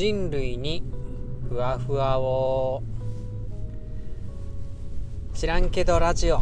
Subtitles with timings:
[0.00, 0.82] 人類に
[1.46, 2.82] ふわふわを。
[5.34, 6.40] 知らんけどラジオ。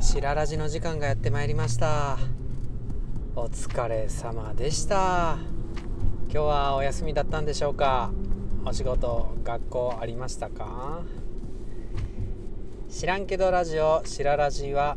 [0.00, 2.18] 白ラジの時間がやってまいりました。
[3.36, 5.38] お疲れ様でした。
[6.24, 8.10] 今日はお休みだったんでしょうか。
[8.64, 11.02] お仕事学校ありましたか。
[12.88, 14.96] 知らんけどラジオ白ラジは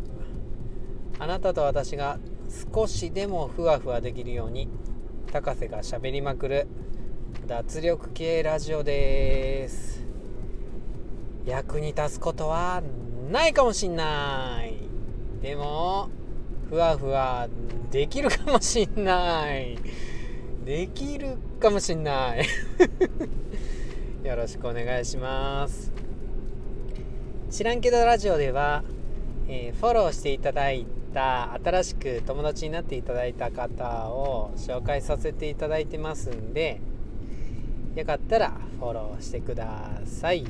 [1.19, 2.17] あなたと私が
[2.73, 4.67] 少しでもふわふわできるように
[5.31, 6.67] 高瀬がしゃべりまくる
[7.41, 10.01] 脱力系ラジオです。
[11.45, 12.81] 役に立つことは
[13.29, 14.75] ないかもしんない。
[15.41, 16.09] でも
[16.69, 17.49] ふわふわ
[17.91, 19.77] できるかもしんない。
[20.63, 22.45] できるかもしんない。
[24.23, 25.91] よろしくお願いします。
[27.49, 28.83] 知らんけどラジオでは、
[29.49, 36.81] えー、フォローしていただいた新しく友達になっていただいた方を紹介させていただいてますんで
[37.95, 40.45] よかったらフォローしてください。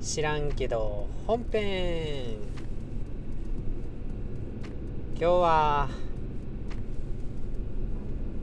[0.00, 2.36] 知らんけど本編。
[5.16, 5.88] 今日は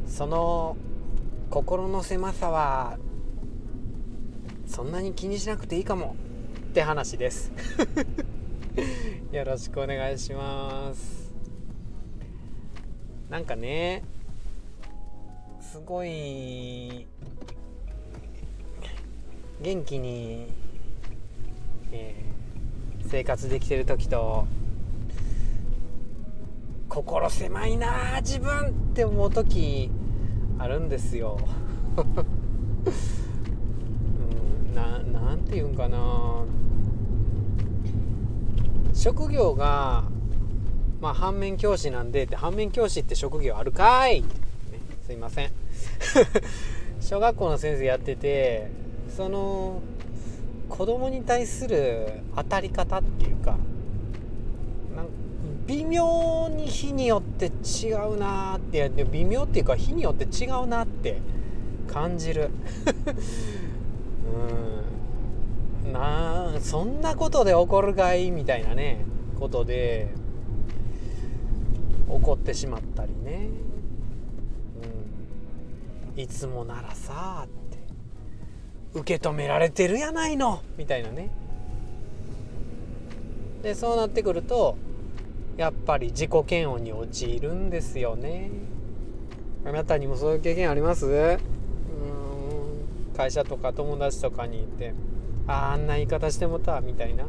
[0.05, 0.77] その
[1.49, 2.97] 心の狭さは
[4.67, 6.15] そんなに気にしなくていいかも
[6.69, 7.51] って話です。
[9.33, 11.33] よろしくお願いします。
[13.29, 14.03] なんかね
[15.71, 17.07] すごい
[19.61, 20.47] 元気に、
[21.93, 24.47] えー、生活できてる時と
[26.89, 29.89] 心狭いな自分って思う時
[30.59, 31.39] あるんですよ、
[31.95, 32.01] う
[34.71, 36.43] ん、ななんて言うんかな。
[38.93, 40.03] 職業が
[40.99, 44.27] まあ反面教師なんでって反面教師って職業あるかい、ね、
[45.07, 45.61] すいません。
[46.99, 48.69] 小学校の先生やってて
[49.09, 49.81] その
[50.69, 53.57] 子供に対する当たり方っていうか
[54.95, 55.03] な
[55.67, 61.21] 微妙に日によって違うなって微妙っていうか日によって違うなって
[61.87, 62.49] 感じる。
[65.83, 65.93] うん。
[65.93, 69.03] なそんなことで怒るかいみたいなね
[69.39, 70.07] ことで
[72.07, 73.49] 怒ってしまったりね、
[76.21, 77.79] いつもならさって。
[78.93, 80.61] 受け止められてるやないの。
[80.77, 81.31] みたいなね。
[83.63, 84.75] でそうなってくると
[85.55, 88.49] やっぱり自己嫌悪に陥るんですよね。
[89.65, 91.05] あなたにもそういう経験あります？
[91.05, 91.39] うん。
[93.15, 94.93] 会社とか友達とかにいて
[95.47, 97.25] ああんな言い方してもたみたいな。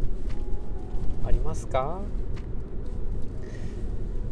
[1.24, 2.00] ありますか？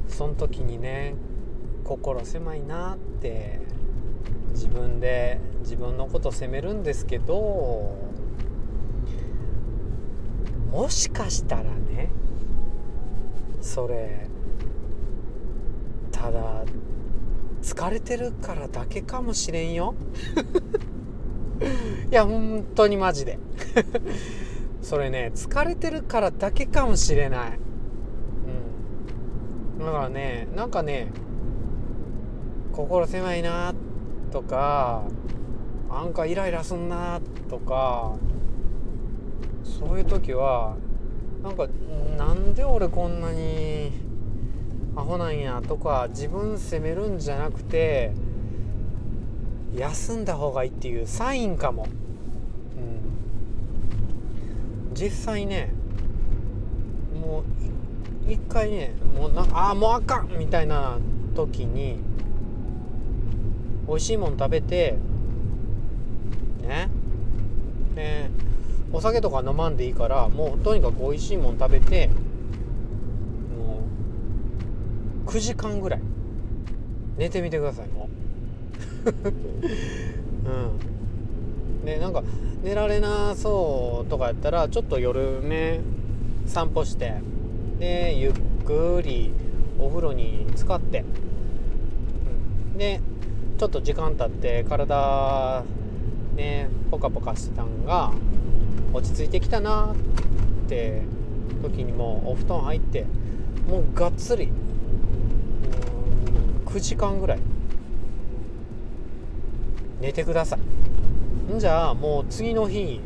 [0.08, 1.14] その時にね
[1.84, 3.60] 心狭いなって。
[4.52, 7.94] 自分で自分のこと責めるんですけど
[10.70, 12.10] もしかしたらね
[13.60, 14.26] それ
[16.10, 16.64] ただ
[17.62, 19.94] 疲れてるからだけかもしれんよ。
[22.10, 23.38] いや本当にマジで。
[24.80, 27.58] それね疲れてるからだけかもしれない。
[29.78, 29.86] うん。
[29.86, 31.08] だからねなんかね
[32.72, 33.74] 心狭いな
[34.30, 35.04] とか
[35.88, 38.16] なんかイライラすんなとか
[39.64, 40.76] そういう時は
[41.42, 41.68] なんか
[42.16, 43.92] なんで俺こんなに
[44.96, 48.12] アホなんやとか自分責めるんじゃなくて
[49.74, 51.86] 休んだ方がいいっていうサインかも、
[54.90, 55.72] うん、実際ね
[57.20, 57.42] も
[58.28, 60.98] う一回ねもうなあもうあかんみたいな
[61.34, 61.98] 時に
[63.90, 64.96] 美味しいもん食べて
[66.62, 66.88] ね。
[67.96, 68.30] ね
[68.92, 72.08] お酒とか飲まんでいいからもうとにかく美味しいもん食べて
[73.56, 73.82] も
[75.26, 76.00] う9時間ぐらい。
[77.18, 77.88] 寝てみてください。
[77.88, 78.08] も
[79.04, 79.10] う
[80.48, 81.84] うん。
[81.84, 82.22] でなんか
[82.62, 85.80] 寝られなそうとかやったらちょっと夜ね
[86.46, 87.14] 散歩して
[87.80, 88.32] でゆっ
[88.64, 89.32] くり
[89.80, 91.04] お風呂に浸かって、
[92.72, 93.00] うん、で
[93.60, 95.62] ちょっと時間経って体
[96.34, 98.10] ねポカポカしてたんが
[98.94, 99.92] 落ち着いてきたな
[100.64, 101.02] って
[101.62, 103.04] 時にもうお布団入って
[103.68, 104.50] もうがっつり
[106.64, 107.40] 9時間ぐらい。
[110.00, 110.56] 寝てくださ
[111.50, 111.54] い。
[111.54, 112.98] んじゃあもう次の日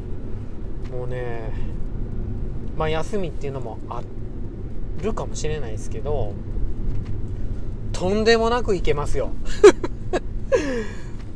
[0.93, 1.51] もうね
[2.77, 4.03] まあ休みっていうのもあ
[5.03, 6.33] るかもしれないですけど
[7.93, 9.33] とんでもなくいけますよ。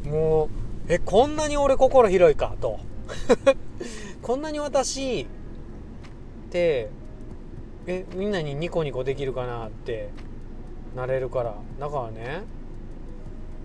[0.09, 0.49] もう
[0.89, 2.81] えこんなに俺心広いかと。
[4.23, 5.27] こんなに私っ
[6.51, 6.89] て
[7.87, 10.11] えみんなにニコニコできるかなって
[10.97, 11.55] なれるから。
[11.79, 12.43] だからね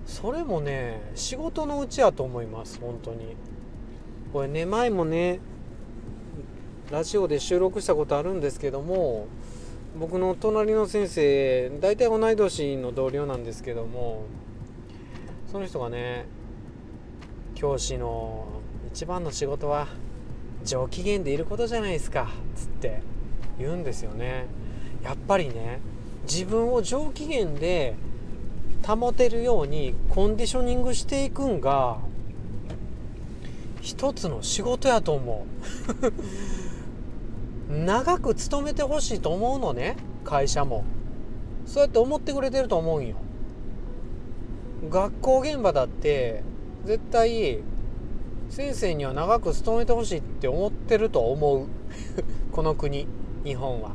[0.06, 3.36] それもね仕事のうちやと思います本当に。
[4.34, 5.40] これね前もね
[6.92, 9.28] ラジオで収録したことあるんですけども
[10.00, 14.26] 僕の隣の先生大体同い年の同僚なんですけども
[15.54, 16.26] その人がね
[17.54, 18.48] 教師の
[18.92, 19.88] 一番の仕事は
[20.66, 23.04] 上機嫌でいることじゃないですかつって
[23.60, 24.48] 言うんですよね。
[25.04, 25.80] やっぱりね
[26.24, 27.94] 自分を上機嫌で
[28.84, 32.00] 保てるようにコンディショニングしていくんが
[33.80, 35.46] 一つの仕事やと思
[37.70, 37.74] う。
[37.86, 40.84] 長く勤めてほしいと思うのね会社も。
[41.68, 43.18] そうやって思ってくれてると思うんよ。
[44.90, 46.44] 学校現場だって
[46.86, 47.60] 絶対
[48.50, 51.68] 先生には長く勤めてほしいって思ってると思う。
[52.52, 53.08] この国
[53.44, 53.92] 日本は。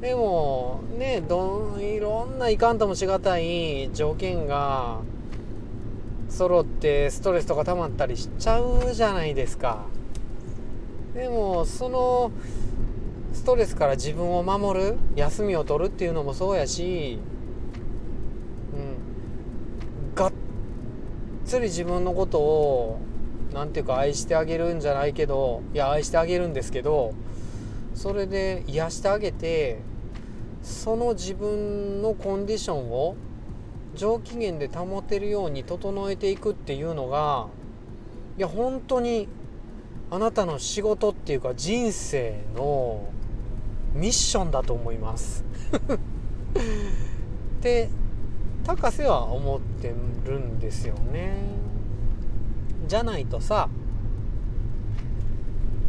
[0.00, 5.00] でもねどいろんないかんともしがたい条件が
[6.28, 9.84] 揃ってストレスとか溜まったりしちゃうじゃないですか。
[11.14, 12.32] でもその
[13.34, 17.18] ストレスから自分を守る休みを取るっていうのもそうやし
[18.74, 20.32] うんがっ
[21.52, 22.98] つり自分のことを
[23.52, 27.12] 何ていうか愛してあげるんじゃないけどいや愛してあげるんですけど
[27.94, 29.80] それで癒してあげて
[30.62, 33.16] その自分のコンディションを
[33.94, 37.48] 上機嫌で保てるように整えていくっていうのが
[38.38, 39.28] いや本当に
[40.10, 43.12] あなたの仕事っていうか人生の
[43.92, 45.44] ミッションだと思います。
[47.58, 47.90] って
[48.64, 49.94] 高瀬は思って
[50.24, 51.36] るんですよね。
[52.86, 53.68] じゃないとさ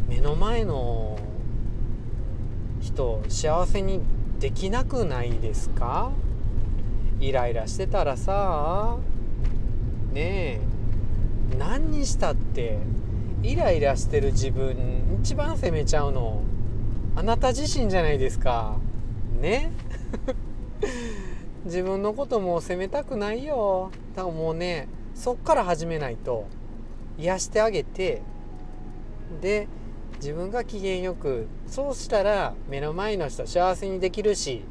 [0.08, 1.18] 目の前の
[2.80, 4.00] 人を幸せに
[4.38, 6.12] できなくないですか？
[7.20, 8.98] イライラしてたらさ
[10.12, 12.78] ねえ何にしたって
[13.42, 14.76] イライラしてる自分
[15.22, 16.42] 一番責めちゃうの
[17.16, 18.76] あなた自身じゃないですか。
[19.40, 19.72] ね？
[21.64, 23.90] 自分のことも責めたくないよ。
[24.14, 26.46] だからもうねそっから始めないと
[27.18, 28.22] 癒してあげて
[29.40, 29.68] で
[30.16, 34.62] 自分が機嫌よくそうしたら目の前の人幸せにできるし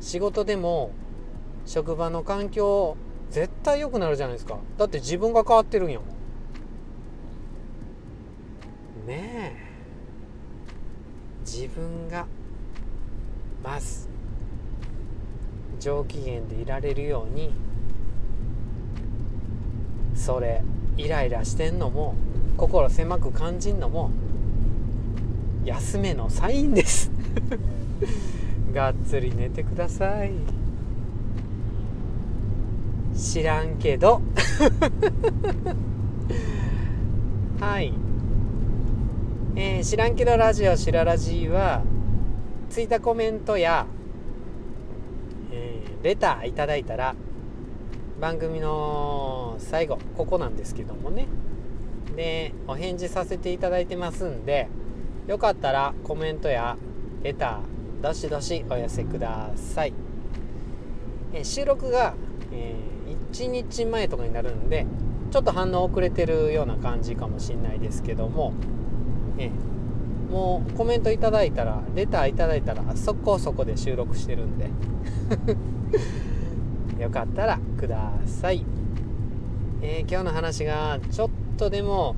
[0.00, 0.90] 仕事でも
[1.66, 2.96] 職場の環境
[3.30, 4.58] 絶対良くなるじゃないですか。
[4.76, 6.04] だって自分が変わってるんやも
[9.04, 9.06] ん。
[9.06, 9.64] ねえ。
[11.40, 12.26] 自分が
[13.62, 14.08] まず
[15.78, 17.52] 上機嫌でいられるように
[20.14, 20.62] それ
[20.96, 22.14] イライラしてんのも
[22.56, 24.10] 心狭く感じんのも
[25.64, 27.10] 休めのサインです。
[28.72, 30.32] がっつり寝てください。
[33.16, 34.20] 知らんけど。
[37.60, 37.92] はい。
[39.56, 41.82] えー、知らんけどラジオしらラジは
[42.68, 47.14] ついたコメントや、ー、レターいただいたら
[48.20, 51.26] 番組の最後ここなんですけどもね。
[52.16, 54.68] でお返事させていただいてますんで
[55.26, 56.76] よかったらコメントや
[57.22, 59.94] レターどしどしお寄せください、
[61.32, 62.14] えー、収録が、
[62.52, 64.86] えー、1日前とかになるんで
[65.30, 68.52] ちょっと反応遅れてるような感じかもしれないですけども
[69.38, 69.50] え
[70.30, 74.70] もうコメントいただいたらレターいただいたらそこそこで収録してるんで。
[76.98, 78.64] よかったらください、
[79.82, 82.16] えー、今日の話がちょっとでも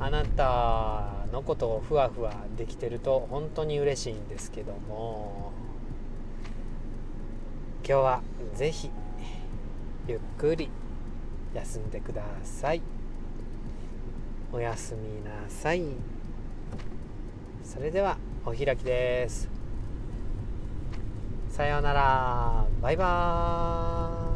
[0.00, 5.52] あなたのことをふわふわできてると本当に嬉しいんですけども
[7.88, 8.22] 今日は
[8.54, 8.90] 是非
[10.06, 10.70] ゆっくり
[11.54, 12.82] 休んでください。
[14.52, 15.82] おやすみなさい。
[17.62, 19.57] それではお開きです。
[21.58, 22.64] さようなら。
[22.80, 24.27] バイバーイ。